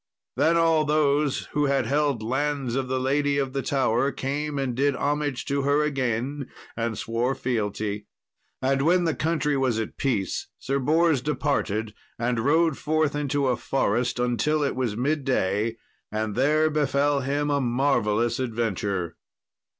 Then 0.35 0.57
all 0.57 0.83
those 0.83 1.45
who 1.51 1.65
had 1.65 1.85
held 1.85 2.23
lands 2.23 2.73
of 2.73 2.87
the 2.87 2.99
lady 2.99 3.37
of 3.37 3.53
the 3.53 3.61
tower 3.61 4.11
came 4.11 4.57
and 4.57 4.73
did 4.73 4.95
homage 4.95 5.45
to 5.45 5.61
her 5.61 5.83
again, 5.83 6.49
and 6.75 6.97
swore 6.97 7.35
fealty. 7.35 8.07
And 8.63 8.81
when 8.81 9.03
the 9.03 9.13
country 9.13 9.55
was 9.55 9.79
at 9.79 9.97
peace 9.97 10.47
Sir 10.57 10.79
Bors 10.79 11.21
departed, 11.21 11.93
and 12.17 12.39
rode 12.39 12.79
forth 12.79 13.15
into 13.15 13.45
a 13.45 13.55
forest 13.55 14.17
until 14.17 14.63
it 14.63 14.75
was 14.75 14.97
midday, 14.97 15.77
and 16.11 16.33
there 16.33 16.71
befell 16.71 17.19
him 17.19 17.51
a 17.51 17.61
marvellous 17.61 18.39
adventure. 18.39 19.17